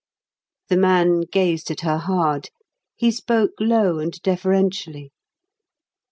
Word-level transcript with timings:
The 0.69 0.77
man 0.77 1.21
gazed 1.31 1.69
at 1.69 1.81
her 1.81 1.99
hard. 1.99 2.49
He 2.95 3.11
spoke 3.11 3.51
low 3.59 3.99
and 3.99 4.19
deferentially. 4.23 5.11